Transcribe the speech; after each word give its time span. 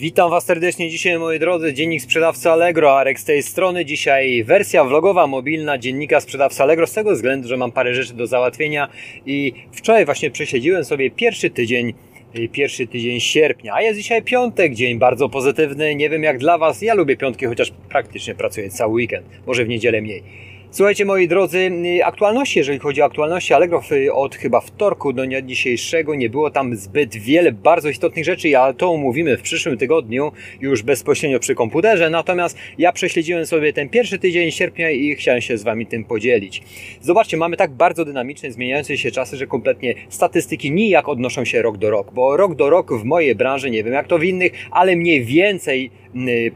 Witam 0.00 0.30
Was 0.30 0.44
serdecznie 0.44 0.90
dzisiaj, 0.90 1.18
moi 1.18 1.38
drodzy. 1.38 1.74
Dziennik 1.74 2.02
sprzedawcy 2.02 2.50
Allegro, 2.50 2.98
Arek 2.98 3.20
z 3.20 3.24
tej 3.24 3.42
strony. 3.42 3.84
Dzisiaj 3.84 4.44
wersja 4.44 4.84
vlogowa, 4.84 5.26
mobilna 5.26 5.78
dziennika 5.78 6.20
sprzedawcy 6.20 6.62
Allegro, 6.62 6.86
z 6.86 6.92
tego 6.92 7.12
względu, 7.12 7.48
że 7.48 7.56
mam 7.56 7.72
parę 7.72 7.94
rzeczy 7.94 8.14
do 8.14 8.26
załatwienia 8.26 8.88
i 9.26 9.52
wczoraj 9.72 10.04
właśnie 10.04 10.30
prześledziłem 10.30 10.84
sobie 10.84 11.10
pierwszy 11.10 11.50
tydzień 11.50 11.94
y, 12.38 12.48
pierwszy 12.48 12.86
tydzień 12.86 13.20
sierpnia, 13.20 13.74
a 13.74 13.82
jest 13.82 13.98
dzisiaj 13.98 14.22
piątek, 14.22 14.74
dzień 14.74 14.98
bardzo 14.98 15.28
pozytywny. 15.28 15.94
Nie 15.94 16.10
wiem 16.10 16.22
jak 16.22 16.38
dla 16.38 16.58
Was, 16.58 16.82
ja 16.82 16.94
lubię 16.94 17.16
piątki, 17.16 17.46
chociaż 17.46 17.72
praktycznie 17.88 18.34
pracuję 18.34 18.70
cały 18.70 18.92
weekend, 18.92 19.26
może 19.46 19.64
w 19.64 19.68
niedzielę 19.68 20.00
mniej. 20.00 20.22
Słuchajcie 20.70 21.04
moi 21.04 21.28
drodzy, 21.28 21.58
y, 21.98 22.04
aktualności, 22.04 22.58
jeżeli 22.58 22.78
chodzi 22.78 23.02
o 23.02 23.04
aktualności 23.04 23.54
Allegro 23.54 23.82
y, 23.92 24.12
od 24.12 24.34
chyba 24.34 24.60
wtorku 24.60 25.12
do 25.12 25.26
dnia 25.26 25.42
dzisiejszego 25.42 26.14
nie 26.14 26.30
było 26.30 26.50
tam 26.50 26.76
zbyt 26.76 27.16
wiele 27.16 27.52
bardzo 27.52 27.88
istotnych 27.88 28.24
rzeczy, 28.24 28.58
ale 28.58 28.74
to 28.74 28.90
omówimy 28.90 29.36
w 29.36 29.42
przyszłym 29.42 29.78
tygodniu 29.78 30.32
już 30.60 30.82
bezpośrednio 30.82 31.40
przy 31.40 31.54
komputerze, 31.54 32.10
natomiast 32.10 32.58
ja 32.78 32.92
prześledziłem 32.92 33.46
sobie 33.46 33.72
ten 33.72 33.88
pierwszy 33.88 34.18
tydzień 34.18 34.50
sierpnia 34.50 34.90
i 34.90 35.14
chciałem 35.14 35.40
się 35.40 35.58
z 35.58 35.62
Wami 35.62 35.86
tym 35.86 36.04
podzielić. 36.04 36.62
Zobaczcie, 37.00 37.36
mamy 37.36 37.56
tak 37.56 37.70
bardzo 37.70 38.04
dynamiczne, 38.04 38.50
zmieniające 38.50 38.98
się 38.98 39.10
czasy, 39.10 39.36
że 39.36 39.46
kompletnie 39.46 39.94
statystyki 40.08 40.72
nijak 40.72 41.08
odnoszą 41.08 41.44
się 41.44 41.62
rok 41.62 41.76
do 41.76 41.90
roku, 41.90 42.14
bo 42.14 42.36
rok 42.36 42.54
do 42.54 42.70
roku 42.70 42.98
w 42.98 43.04
mojej 43.04 43.34
branży, 43.34 43.70
nie 43.70 43.84
wiem 43.84 43.94
jak 43.94 44.06
to 44.06 44.18
w 44.18 44.24
innych, 44.24 44.52
ale 44.70 44.96
mniej 44.96 45.24
więcej 45.24 45.90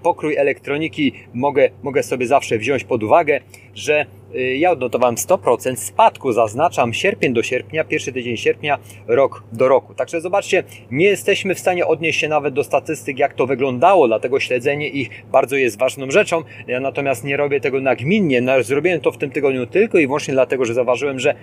pokrój 0.03 0.37
elektroniki 0.37 1.13
mogę, 1.35 1.71
mogę 1.83 2.03
sobie 2.03 2.27
zawsze 2.27 2.59
wziąć 2.59 2.85
pod 2.85 3.03
uwagę, 3.03 3.41
że 3.75 4.07
y, 4.35 4.57
ja 4.57 4.71
odnotowałem 4.71 5.15
100% 5.15 5.77
spadku, 5.77 6.33
zaznaczam 6.33 6.95
sierpień 6.95 7.33
do 7.33 7.43
sierpnia, 7.43 7.85
pierwszy 7.85 8.13
tydzień 8.13 8.37
sierpnia, 8.37 8.79
rok 9.07 9.43
do 9.53 9.69
roku. 9.69 9.95
Także 9.95 10.21
zobaczcie, 10.21 10.65
nie 10.91 11.07
jesteśmy 11.07 11.55
w 11.55 11.59
stanie 11.59 11.87
odnieść 11.87 12.21
się 12.21 12.29
nawet 12.29 12.55
do 12.55 12.65
statystyk, 12.65 13.19
jak 13.19 13.35
to 13.35 13.47
wyglądało, 13.47 14.07
dlatego 14.07 14.41
śledzenie 14.41 14.89
ich 14.89 15.11
bardzo 15.33 15.57
jest 15.57 15.79
ważną 15.79 16.11
rzeczą. 16.11 16.43
Ja 16.67 16.81
natomiast 16.81 17.25
nie 17.25 17.37
robię 17.37 17.61
tego 17.61 17.81
nagminnie, 17.81 18.43
zrobiłem 18.63 19.01
to 19.01 19.13
w 19.13 19.19
tym 19.19 19.31
tygodniu 19.31 19.67
tylko 19.67 19.99
i 19.99 20.07
wyłącznie 20.07 20.35
dlatego, 20.35 20.65
że 20.65 20.75
zauważyłem, 20.75 21.21
że 21.21 21.35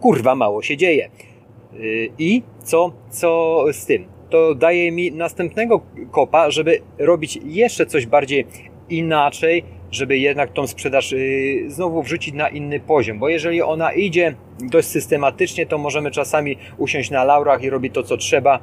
kurwa 0.00 0.34
mało 0.34 0.62
się 0.62 0.76
dzieje. 0.76 1.10
Y, 1.74 2.10
I 2.18 2.42
co, 2.64 2.92
co 3.10 3.64
z 3.72 3.86
tym? 3.86 4.15
To 4.30 4.54
daje 4.54 4.92
mi 4.92 5.12
następnego 5.12 5.80
kopa, 6.10 6.50
żeby 6.50 6.80
robić 6.98 7.38
jeszcze 7.44 7.86
coś 7.86 8.06
bardziej 8.06 8.46
inaczej, 8.88 9.64
żeby 9.90 10.18
jednak 10.18 10.52
tą 10.52 10.66
sprzedaż 10.66 11.12
y, 11.12 11.64
znowu 11.68 12.02
wrzucić 12.02 12.34
na 12.34 12.48
inny 12.48 12.80
poziom, 12.80 13.18
bo 13.18 13.28
jeżeli 13.28 13.62
ona 13.62 13.92
idzie 13.92 14.34
dość 14.60 14.88
systematycznie, 14.88 15.66
to 15.66 15.78
możemy 15.78 16.10
czasami 16.10 16.56
usiąść 16.78 17.10
na 17.10 17.24
laurach 17.24 17.62
i 17.62 17.70
robić 17.70 17.94
to, 17.94 18.02
co 18.02 18.16
trzeba, 18.16 18.58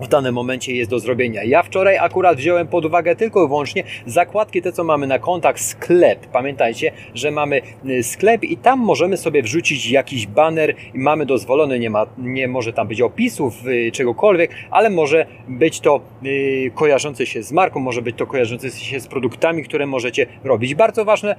w 0.00 0.08
danym 0.08 0.34
momencie 0.34 0.74
jest 0.74 0.90
do 0.90 0.98
zrobienia. 0.98 1.44
Ja 1.44 1.62
wczoraj 1.62 1.98
akurat 1.98 2.36
wziąłem 2.36 2.66
pod 2.66 2.84
uwagę 2.84 3.16
tylko 3.16 3.44
i 3.44 3.48
wyłącznie 3.48 3.84
zakładki, 4.06 4.62
te 4.62 4.72
co 4.72 4.84
mamy 4.84 5.06
na 5.06 5.18
kontach 5.18 5.60
sklep. 5.60 6.26
Pamiętajcie, 6.26 6.92
że 7.14 7.30
mamy 7.30 7.60
y, 7.86 8.02
sklep 8.02 8.44
i 8.44 8.56
tam 8.56 8.78
możemy 8.78 9.16
sobie 9.16 9.42
wrzucić 9.42 9.90
jakiś 9.90 10.26
banner 10.26 10.74
mamy 10.94 11.26
dozwolony, 11.26 11.78
nie, 11.78 11.90
ma, 11.90 12.06
nie 12.18 12.48
może 12.48 12.72
tam 12.72 12.88
być 12.88 13.00
opisów, 13.00 13.66
y, 13.66 13.92
czegokolwiek, 13.92 14.50
ale 14.70 14.90
może 14.90 15.26
być 15.48 15.80
to 15.80 16.00
y, 16.24 16.70
kojarzące 16.74 17.26
się 17.26 17.42
z 17.42 17.52
marką, 17.52 17.80
może 17.80 18.02
być 18.02 18.16
to 18.16 18.26
kojarzące 18.26 18.70
się 18.70 19.00
z 19.00 19.06
produktami, 19.06 19.64
które 19.64 19.86
możecie 19.86 20.26
robić. 20.44 20.74
Bardzo 20.74 21.04
ważne, 21.04 21.36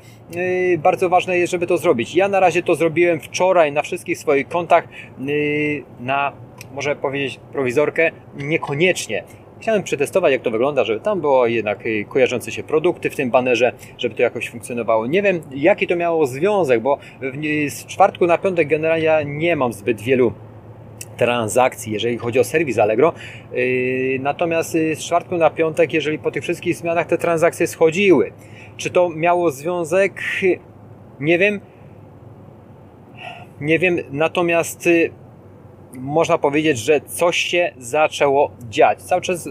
bardzo 0.78 1.10
ważne 1.10 1.38
jest, 1.38 1.52
żeby 1.52 1.68
to 1.68 1.78
zrobić. 1.78 2.16
Ja 2.16 2.28
na 2.28 2.40
razie 2.40 2.64
to 2.64 2.76
zrobiłem 2.76 3.20
wczoraj 3.20 3.72
na 3.72 3.82
wszystkich 3.82 4.18
swoich 4.18 4.48
kontach 4.48 4.88
na 6.00 6.32
może 6.74 6.96
powiedzieć 6.96 7.40
prowizorkę, 7.52 8.12
niekoniecznie. 8.38 9.24
Chciałem 9.60 9.84
przetestować, 9.84 10.32
jak 10.32 10.42
to 10.42 10.52
wygląda, 10.52 10.84
żeby 10.84 11.00
tam 11.00 11.22
było 11.22 11.48
jednak 11.48 11.86
y, 11.86 12.06
kojarzące 12.10 12.52
się 12.52 12.64
produkty 12.64 13.10
w 13.10 13.16
tym 13.16 13.32
banerze, 13.32 13.72
żeby 13.98 14.16
to 14.16 14.22
jakoś 14.22 14.50
funkcjonowało. 14.50 15.08
Nie 15.08 15.22
wiem, 15.22 15.42
jaki 15.52 15.88
to 15.88 15.96
miało 15.96 16.28
związek, 16.28 16.82
bo 16.82 16.98
z 17.70 17.86
czwartku 17.86 18.28
na 18.28 18.38
piątek 18.38 18.68
generalnie 18.68 19.26
nie 19.26 19.56
mam 19.56 19.74
zbyt 19.74 20.02
wielu 20.02 20.34
transakcji, 21.18 21.94
jeżeli 21.94 22.18
chodzi 22.18 22.40
o 22.40 22.44
serwis 22.44 22.80
Allegro. 22.80 23.14
Y, 23.54 24.20
natomiast 24.22 24.76
y, 24.76 24.96
z 24.96 25.00
czwartku 25.00 25.38
na 25.38 25.50
piątek, 25.50 25.94
jeżeli 25.94 26.20
po 26.20 26.32
tych 26.32 26.44
wszystkich 26.44 26.76
zmianach 26.76 27.08
te 27.08 27.18
transakcje 27.18 27.68
schodziły, 27.68 28.32
czy 28.78 28.90
to 28.90 29.10
miało 29.10 29.52
związek? 29.52 30.22
Nie 31.20 31.38
wiem. 31.38 31.60
Nie 33.62 33.80
wiem, 33.80 33.98
natomiast 34.12 34.90
można 35.94 36.38
powiedzieć, 36.38 36.78
że 36.78 37.02
coś 37.02 37.38
się 37.38 37.74
zaczęło 37.78 38.52
dziać. 38.70 39.02
Cały 39.02 39.22
czas, 39.22 39.50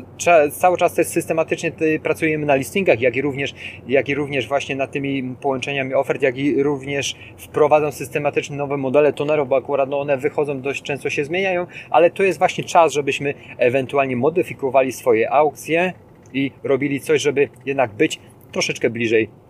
cały 0.52 0.76
czas 0.76 0.94
też 0.94 1.06
systematycznie 1.06 1.72
pracujemy 2.02 2.46
na 2.46 2.54
listingach, 2.54 3.00
jak 3.00 3.16
i 3.16 3.22
również, 3.22 3.54
jak 3.88 4.08
i 4.08 4.14
również 4.14 4.48
właśnie 4.48 4.76
nad 4.76 4.92
tymi 4.92 5.22
połączeniami 5.40 5.94
ofert, 5.94 6.22
jak 6.22 6.38
i 6.38 6.62
również 6.62 7.16
wprowadzam 7.36 7.92
systematycznie 7.92 8.56
nowe 8.56 8.76
modele 8.76 9.12
tonerów, 9.12 9.48
bo 9.48 9.56
akurat 9.56 9.88
no 9.88 10.00
one 10.00 10.16
wychodzą, 10.16 10.60
dość 10.60 10.82
często 10.82 11.10
się 11.10 11.24
zmieniają, 11.24 11.66
ale 11.90 12.10
to 12.10 12.22
jest 12.22 12.38
właśnie 12.38 12.64
czas, 12.64 12.92
żebyśmy 12.92 13.34
ewentualnie 13.58 14.16
modyfikowali 14.16 14.92
swoje 14.92 15.32
aukcje 15.32 15.92
i 16.32 16.50
robili 16.62 17.00
coś, 17.00 17.22
żeby 17.22 17.48
jednak 17.66 17.92
być 17.92 18.20
troszeczkę 18.52 18.90
bliżej 18.90 19.43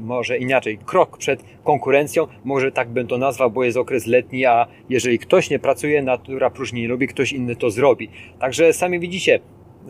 może 0.00 0.38
inaczej, 0.38 0.78
krok 0.86 1.18
przed 1.18 1.44
konkurencją, 1.64 2.26
może 2.44 2.72
tak 2.72 2.88
bym 2.88 3.06
to 3.06 3.18
nazwał, 3.18 3.50
bo 3.50 3.64
jest 3.64 3.76
okres 3.76 4.06
letni, 4.06 4.46
a 4.46 4.66
jeżeli 4.88 5.18
ktoś 5.18 5.50
nie 5.50 5.58
pracuje, 5.58 6.02
natura 6.02 6.50
próżni 6.50 6.82
nie 6.82 6.88
lubi, 6.88 7.08
ktoś 7.08 7.32
inny 7.32 7.56
to 7.56 7.70
zrobi. 7.70 8.08
Także 8.38 8.72
sami 8.72 9.00
widzicie, 9.00 9.40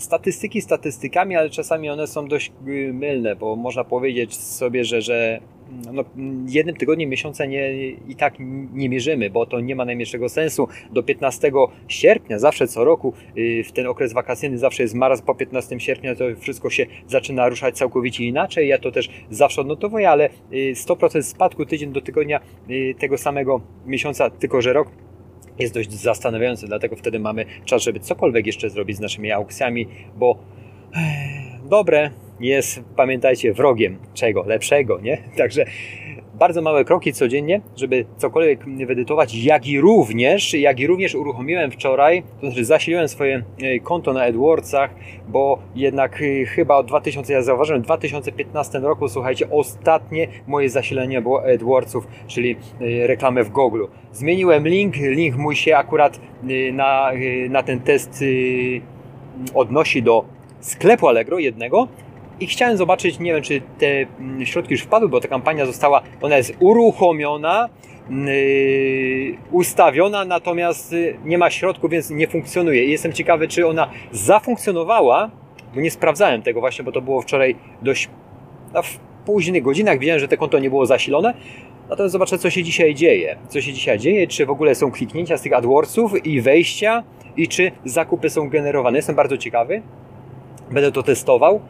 statystyki 0.01 0.61
statystykami, 0.61 1.37
ale 1.37 1.51
czasami 1.51 1.91
one 1.91 2.07
są 2.07 2.29
dość 2.29 2.53
y, 2.69 2.93
mylne, 2.93 3.37
bo 3.37 3.57
można 3.57 3.85
powiedzieć 3.85 4.37
sobie, 4.37 4.85
że, 4.85 5.03
że 5.03 5.41
no, 5.93 6.05
jednym 6.49 6.77
tygodniem 6.77 7.11
miesiąca 7.11 7.47
nie, 7.47 7.75
i 8.09 8.17
tak 8.17 8.35
nie 8.73 8.89
mierzymy, 8.89 9.31
bo 9.31 9.47
to 9.47 9.61
nie 9.61 9.77
ma 9.77 9.85
najmniejszego 9.85 10.29
sensu. 10.29 10.69
Do 10.93 11.03
15 11.03 11.53
sierpnia, 11.89 12.39
zawsze 12.39 12.69
co 12.69 12.85
roku, 12.85 13.13
y, 13.39 13.65
w 13.65 13.73
ten 13.73 13.87
okres 13.87 14.13
wakacyjny 14.13 14.59
zawsze 14.59 14.83
jest 14.83 14.95
maraz, 14.95 15.23
po 15.23 15.35
15 15.35 15.81
sierpnia 15.81 16.15
to 16.15 16.25
wszystko 16.41 16.71
się 16.71 16.87
zaczyna 17.07 17.49
ruszać 17.49 17.77
całkowicie 17.77 18.25
inaczej. 18.25 18.69
Ja 18.69 18.79
to 18.79 18.93
też 18.93 19.11
zawsze 19.31 19.61
odnotowuję, 19.61 20.11
ale 20.11 20.31
100% 20.75 21.17
y, 21.17 21.23
spadku 21.23 21.67
tydzień 21.67 21.93
do 21.93 22.01
tygodnia 22.01 22.41
tego 22.99 23.19
samego 23.19 23.61
miesiąca, 23.87 24.31
tylko 24.31 24.63
że 24.63 24.73
rok 24.73 24.89
jest 25.59 25.75
dość 25.75 25.93
zastanawiający, 25.93 26.67
dlatego 26.67 26.97
wtedy 26.97 27.19
mamy 27.19 27.45
czas, 27.65 27.83
żeby 27.83 28.01
cokolwiek 28.01 28.47
jeszcze 28.47 28.71
zrobić 28.71 28.97
z 28.97 29.01
naszymi 29.01 29.33
aukcjami, 29.33 29.89
bo 30.17 30.39
dobre 31.65 32.11
jest, 32.41 32.81
pamiętajcie, 32.97 33.53
wrogiem 33.53 33.99
czego? 34.15 34.45
Lepszego, 34.47 35.01
nie? 35.01 35.23
Także 35.39 35.65
bardzo 36.39 36.63
małe 36.63 36.85
kroki 36.85 37.13
codziennie, 37.13 37.61
żeby 37.77 38.05
cokolwiek 38.17 38.65
wyedytować, 38.65 39.35
jak 39.35 39.67
i 39.67 39.81
również, 39.81 40.55
jak 40.55 40.81
i 40.81 40.87
również 40.87 41.15
uruchomiłem 41.15 41.71
wczoraj, 41.71 42.23
to 42.41 42.47
znaczy 42.47 42.65
zasiliłem 42.65 43.09
swoje 43.09 43.43
e, 43.63 43.81
konto 43.81 44.13
na 44.13 44.23
AdWordsach, 44.23 44.91
bo 45.29 45.59
jednak 45.75 46.23
e, 46.23 46.47
chyba 46.47 46.77
od 46.77 46.87
2000, 46.87 47.33
ja 47.33 47.43
zauważyłem, 47.43 47.83
w 47.83 47.85
2015 47.85 48.79
roku, 48.79 49.09
słuchajcie, 49.09 49.51
ostatnie 49.51 50.29
moje 50.47 50.71
zasilenie 50.71 51.23
było 51.23 51.45
AdWordsów, 51.55 52.07
czyli 52.27 52.57
e, 52.81 53.07
reklamę 53.07 53.45
w 53.45 53.51
Google. 53.51 53.85
Zmieniłem 54.13 54.69
link, 54.69 54.97
link 54.97 55.37
mój 55.37 55.57
się 55.57 55.77
akurat 55.77 56.21
na, 56.73 57.11
na 57.51 57.63
ten 57.63 57.81
test 57.81 58.25
odnosi 59.55 60.03
do 60.03 60.25
sklepu 60.61 61.09
Allegro 61.09 61.39
jednego, 61.39 61.89
i 62.41 62.47
chciałem 62.47 62.77
zobaczyć, 62.77 63.19
nie 63.19 63.33
wiem 63.33 63.43
czy 63.43 63.63
te 63.79 63.87
mm, 63.87 64.47
środki 64.47 64.73
już 64.73 64.81
wpadły, 64.81 65.09
bo 65.09 65.21
ta 65.21 65.29
kampania 65.29 65.67
została, 65.67 66.03
ona 66.23 66.37
jest 66.37 66.55
uruchomiona, 66.61 67.69
yy, 68.11 69.37
ustawiona, 69.51 70.25
natomiast 70.25 70.93
y, 70.93 71.17
nie 71.25 71.39
ma 71.39 71.51
środków, 71.51 71.91
więc 71.91 72.11
nie 72.11 72.29
funkcjonuje. 72.29 72.85
I 72.85 72.91
jestem 72.91 73.13
ciekawy, 73.13 73.49
czy 73.49 73.67
ona 73.67 73.91
zafunkcjonowała, 74.13 75.31
bo 75.75 75.81
nie 75.81 75.91
sprawdzałem 75.91 76.43
tego 76.43 76.61
właśnie, 76.61 76.85
bo 76.85 76.93
to 76.93 77.01
było 77.01 77.23
wczoraj 77.23 77.57
dość 77.83 78.09
no, 78.75 78.83
w 78.83 78.99
późnych 79.27 79.63
godzinach, 79.63 79.99
widziałem, 79.99 80.21
że 80.21 80.29
te 80.29 80.37
konto 80.37 80.59
nie 80.59 80.71
było 80.71 80.87
zasilone, 80.87 81.35
Natomiast 81.89 82.13
zobaczę, 82.13 82.39
co 82.39 82.51
się 82.51 82.63
dzisiaj 82.63 82.95
dzieje. 82.95 83.37
Co 83.49 83.61
się 83.61 83.73
dzisiaj 83.73 83.99
dzieje, 83.99 84.27
czy 84.27 84.47
w 84.47 84.51
ogóle 84.51 84.75
są 84.75 84.91
kliknięcia 84.91 85.37
z 85.37 85.43
tych 85.43 85.53
AdWordsów 85.53 86.27
i 86.27 86.41
wejścia, 86.41 87.03
i 87.37 87.49
czy 87.49 87.73
zakupy 87.85 88.31
są 88.31 88.49
generowane. 88.49 88.99
Jestem 88.99 89.17
bardzo 89.17 89.39
ciekawy. 89.39 89.83
Będę 90.71 90.93
to 90.93 91.03
testował. 91.03 91.61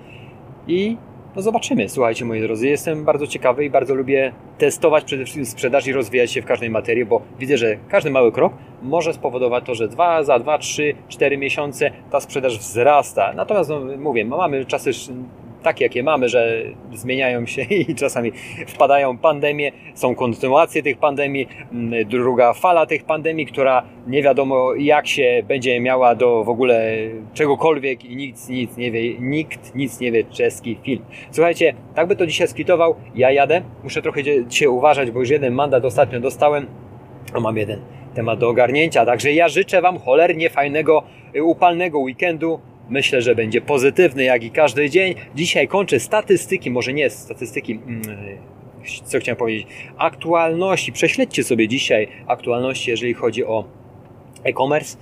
I 0.69 0.97
no 1.37 1.43
zobaczymy, 1.43 1.89
słuchajcie 1.89 2.25
moi 2.25 2.41
drodzy. 2.41 2.69
Jestem 2.69 3.05
bardzo 3.05 3.27
ciekawy 3.27 3.65
i 3.65 3.71
bardzo 3.71 3.95
lubię 3.95 4.33
testować 4.59 5.05
przede 5.05 5.25
wszystkim 5.25 5.47
sprzedaż 5.47 5.87
i 5.87 5.93
rozwijać 5.93 6.33
się 6.33 6.43
w 6.43 6.45
każdej 6.45 6.71
materii, 6.71 7.05
bo 7.05 7.23
widzę, 7.39 7.57
że 7.57 7.77
każdy 7.89 8.11
mały 8.11 8.33
krok 8.33 8.53
może 8.83 9.13
spowodować 9.13 9.65
to, 9.65 9.75
że 9.75 9.89
dwa, 9.89 10.23
za 10.23 10.39
2, 10.39 10.59
3, 10.59 10.95
4 11.09 11.39
miesiące 11.39 11.91
ta 12.11 12.21
sprzedaż 12.21 12.59
wzrasta. 12.59 13.33
Natomiast 13.33 13.71
no, 13.71 13.81
mówię, 13.99 14.25
mamy 14.25 14.65
czasy 14.65 14.91
takie 15.69 15.85
jakie 15.85 16.03
mamy, 16.03 16.29
że 16.29 16.63
zmieniają 16.93 17.47
się 17.47 17.63
i 17.89 17.95
czasami 17.95 18.33
wpadają 18.67 19.19
pandemie, 19.19 19.73
są 19.95 20.15
kontynuacje 20.15 20.83
tych 20.83 20.99
pandemii, 20.99 21.49
mm, 21.73 22.09
druga 22.09 22.53
fala 22.53 22.87
tych 22.87 23.05
pandemii, 23.05 23.47
która 23.47 23.83
nie 24.07 24.23
wiadomo 24.23 24.75
jak 24.75 25.07
się 25.07 25.43
będzie 25.49 25.81
miała 25.81 26.15
do 26.15 26.45
w 26.45 26.49
ogóle 26.49 26.97
czegokolwiek 27.35 28.05
i 28.05 28.17
nikt 28.17 28.49
nic 28.49 28.77
nie 28.77 28.91
wie, 28.91 29.19
nikt 29.19 29.75
nic 29.75 30.01
nie 30.01 30.13
wie, 30.13 30.25
czeski 30.25 30.79
film. 30.83 31.05
Słuchajcie, 31.31 31.75
tak 31.95 32.09
by 32.09 32.17
to 32.17 32.27
dzisiaj 32.27 32.49
skwitował, 32.49 32.95
ja 33.15 33.31
jadę, 33.31 33.63
muszę 33.85 34.03
trochę 34.03 34.23
dzisiaj 34.47 34.69
uważać, 34.69 35.11
bo 35.11 35.21
już 35.21 35.31
jeden 35.31 35.55
mandat 35.55 35.85
ostatnio 35.85 36.21
dostałem, 36.21 36.67
a 37.35 37.41
mam 37.41 37.57
jeden 37.57 37.81
temat 38.15 38.39
do 38.39 38.49
ogarnięcia, 38.49 39.07
także 39.07 39.33
ja 39.33 39.49
życzę 39.49 39.81
Wam 39.81 39.99
cholernie 39.99 40.51
fajnego, 40.51 41.03
upalnego 41.43 41.99
weekendu, 41.99 42.61
Myślę, 42.89 43.23
że 43.23 43.35
będzie 43.35 43.61
pozytywny 43.61 44.25
jak 44.25 44.45
i 44.45 44.51
każdy 44.51 44.91
dzień. 44.91 45.15
Dzisiaj 45.35 45.69
kończę 45.69 46.01
statystyki, 46.01 46.71
może 46.71 46.93
nie 46.93 47.11
statystyki, 47.11 47.73
mm, 47.73 48.03
co 49.05 49.19
chciałem 49.19 49.37
powiedzieć, 49.37 49.67
aktualności. 49.99 50.93
Prześledźcie 50.93 51.45
sobie 51.45 51.69
dzisiaj 51.69 52.09
aktualności, 52.27 52.91
jeżeli 52.91 53.15
chodzi 53.15 53.45
o 53.45 53.65
e-commerce. 54.45 54.97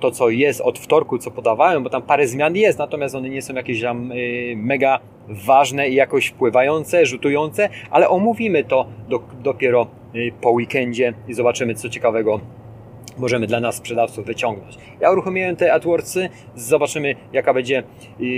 To, 0.00 0.10
co 0.10 0.30
jest 0.30 0.60
od 0.60 0.78
wtorku, 0.78 1.18
co 1.18 1.30
podawałem, 1.30 1.82
bo 1.82 1.90
tam 1.90 2.02
parę 2.02 2.26
zmian 2.26 2.56
jest, 2.56 2.78
natomiast 2.78 3.14
one 3.14 3.28
nie 3.28 3.42
są 3.42 3.54
jakieś 3.54 3.82
tam 3.82 4.12
y, 4.12 4.54
mega 4.56 5.00
ważne 5.28 5.88
i 5.88 5.94
jakoś 5.94 6.26
wpływające, 6.26 7.06
rzutujące, 7.06 7.68
ale 7.90 8.08
omówimy 8.08 8.64
to 8.64 8.86
do, 9.08 9.22
dopiero 9.42 9.86
y, 10.14 10.32
po 10.40 10.50
weekendzie 10.50 11.14
i 11.28 11.34
zobaczymy, 11.34 11.74
co 11.74 11.88
ciekawego 11.88 12.40
możemy 13.18 13.46
dla 13.46 13.60
nas 13.60 13.74
sprzedawców 13.74 14.26
wyciągnąć. 14.26 14.78
Ja 15.00 15.12
uruchomiłem 15.12 15.56
te 15.56 15.72
AdWordsy, 15.72 16.28
zobaczymy 16.54 17.14
jaka 17.32 17.54
będzie, 17.54 17.82
yy, 18.18 18.28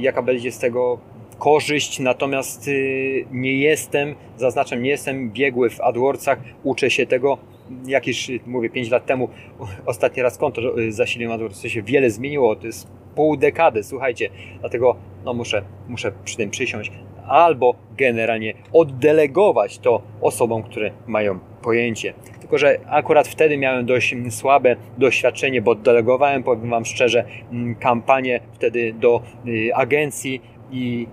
jaka 0.00 0.22
będzie 0.22 0.52
z 0.52 0.58
tego 0.58 0.98
korzyść, 1.38 2.00
natomiast 2.00 2.66
yy, 2.66 3.26
nie 3.32 3.58
jestem, 3.58 4.14
zaznaczam, 4.36 4.82
nie 4.82 4.90
jestem 4.90 5.30
biegły 5.30 5.70
w 5.70 5.80
AdWordsach, 5.80 6.38
uczę 6.62 6.90
się 6.90 7.06
tego, 7.06 7.38
jakieś, 7.86 8.30
mówię, 8.46 8.70
5 8.70 8.90
lat 8.90 9.06
temu 9.06 9.28
ostatni 9.86 10.22
raz 10.22 10.38
konto 10.38 10.78
y, 10.78 10.92
zasiliłem 10.92 11.32
AdWords, 11.32 11.62
to 11.62 11.68
się 11.68 11.82
wiele 11.82 12.10
zmieniło, 12.10 12.56
to 12.56 12.66
jest 12.66 12.88
pół 13.14 13.36
dekady, 13.36 13.82
słuchajcie, 13.82 14.30
dlatego 14.60 14.96
no 15.24 15.34
muszę, 15.34 15.62
muszę 15.88 16.12
przy 16.24 16.36
tym 16.36 16.50
przysiąść, 16.50 16.92
albo 17.26 17.74
generalnie 17.96 18.54
oddelegować 18.72 19.78
to 19.78 20.02
osobom, 20.20 20.62
które 20.62 20.90
mają 21.06 21.38
pojęcie. 21.62 22.14
Tylko, 22.48 22.58
że 22.58 22.78
akurat 22.90 23.28
wtedy 23.28 23.58
miałem 23.58 23.86
dość 23.86 24.14
słabe 24.30 24.76
doświadczenie, 24.98 25.62
bo 25.62 25.74
delegowałem, 25.74 26.42
powiem 26.42 26.70
Wam 26.70 26.84
szczerze, 26.84 27.24
mm, 27.52 27.74
kampanię 27.74 28.40
wtedy 28.52 28.92
do 28.92 29.22
y, 29.46 29.74
agencji 29.74 30.42
i 30.70 31.06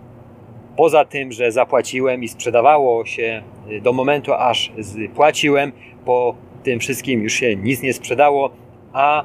poza 0.78 1.06
tym, 1.06 1.32
że 1.32 1.52
zapłaciłem 1.52 2.24
i 2.24 2.28
sprzedawało 2.28 3.06
się 3.06 3.44
y, 3.72 3.82
do 3.82 3.94
momentu, 3.94 4.34
aż 4.34 4.72
płaciłem, 5.16 5.72
po 6.06 6.36
tym 6.64 6.80
wszystkim 6.80 7.24
już 7.24 7.34
się 7.34 7.56
nic 7.56 7.82
nie 7.82 7.94
sprzedało, 7.94 8.50
a 8.94 9.24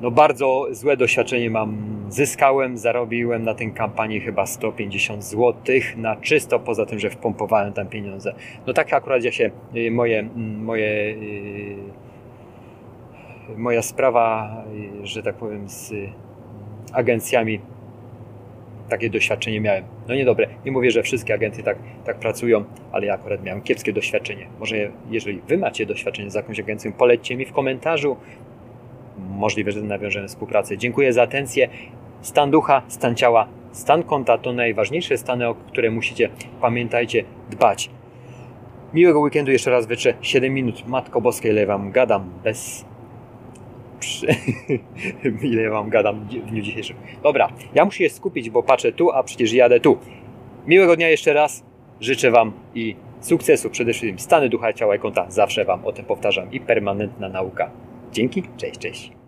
no 0.00 0.10
bardzo 0.10 0.66
złe 0.70 0.96
doświadczenie 0.96 1.50
mam. 1.50 2.01
Zyskałem, 2.12 2.78
zarobiłem 2.78 3.42
na 3.42 3.54
tej 3.54 3.72
kampanii 3.72 4.20
chyba 4.20 4.46
150 4.46 5.24
zł 5.24 5.54
na 5.96 6.16
czysto, 6.16 6.58
poza 6.58 6.86
tym, 6.86 6.98
że 6.98 7.10
wpompowałem 7.10 7.72
tam 7.72 7.86
pieniądze. 7.86 8.34
No 8.66 8.72
tak 8.72 8.92
akurat 8.92 9.24
ja 9.24 9.32
się, 9.32 9.50
y, 9.76 9.90
moje, 9.90 10.18
mm, 10.18 10.64
moje 10.64 10.86
y, 10.86 11.76
moja 13.56 13.82
sprawa, 13.82 14.56
y, 15.02 15.06
że 15.06 15.22
tak 15.22 15.34
powiem, 15.34 15.68
z 15.68 15.92
agencjami 16.92 17.60
takie 18.88 19.10
doświadczenie 19.10 19.60
miałem. 19.60 19.84
No 20.08 20.14
niedobre. 20.14 20.46
Nie 20.64 20.72
mówię, 20.72 20.90
że 20.90 21.02
wszystkie 21.02 21.34
agenty 21.34 21.62
tak, 21.62 21.78
tak 22.04 22.18
pracują, 22.18 22.64
ale 22.92 23.06
ja 23.06 23.14
akurat 23.14 23.42
miałem 23.42 23.62
kiepskie 23.62 23.92
doświadczenie. 23.92 24.46
Może 24.60 24.90
jeżeli 25.10 25.40
Wy 25.48 25.58
macie 25.58 25.86
doświadczenie 25.86 26.30
z 26.30 26.34
jakąś 26.34 26.60
agencją, 26.60 26.92
polećcie 26.92 27.36
mi 27.36 27.44
w 27.44 27.52
komentarzu 27.52 28.16
możliwe, 29.18 29.72
że 29.72 29.82
nawiążemy 29.82 30.28
współpracę. 30.28 30.78
Dziękuję 30.78 31.12
za 31.12 31.22
atencję. 31.22 31.68
Stan 32.22 32.50
ducha, 32.50 32.82
stan 32.88 33.14
ciała, 33.16 33.48
stan 33.72 34.02
konta 34.02 34.38
to 34.38 34.52
najważniejsze 34.52 35.18
stany, 35.18 35.48
o 35.48 35.54
które 35.54 35.90
musicie, 35.90 36.30
pamiętajcie, 36.60 37.24
dbać. 37.50 37.90
Miłego 38.94 39.20
weekendu 39.20 39.52
jeszcze 39.52 39.70
raz 39.70 39.86
wyczę 39.86 40.14
7 40.20 40.54
minut. 40.54 40.88
Matko 40.88 41.20
Boskiej, 41.20 41.52
ile 41.52 41.66
Wam 41.66 41.90
gadam 41.90 42.30
bez... 42.44 42.84
ile 45.42 45.70
Wam 45.70 45.90
gadam 45.90 46.20
w 46.20 46.50
dniu 46.50 46.62
dzisiejszym. 46.62 46.96
Dobra, 47.22 47.48
ja 47.74 47.84
muszę 47.84 47.98
się 47.98 48.10
skupić, 48.10 48.50
bo 48.50 48.62
patrzę 48.62 48.92
tu, 48.92 49.10
a 49.10 49.22
przecież 49.22 49.52
jadę 49.52 49.80
tu. 49.80 49.98
Miłego 50.66 50.96
dnia 50.96 51.08
jeszcze 51.08 51.32
raz. 51.32 51.64
Życzę 52.00 52.30
Wam 52.30 52.52
i 52.74 52.96
sukcesu 53.20 53.70
przede 53.70 53.92
wszystkim 53.92 54.18
stany 54.18 54.48
ducha, 54.48 54.72
ciała 54.72 54.96
i 54.96 54.98
konta. 54.98 55.30
Zawsze 55.30 55.64
Wam 55.64 55.86
o 55.86 55.92
tym 55.92 56.04
powtarzam 56.04 56.52
i 56.52 56.60
permanentna 56.60 57.28
nauka. 57.28 57.70
Dzięki, 58.12 58.42
cześć, 58.56 58.78
cześć. 58.78 59.21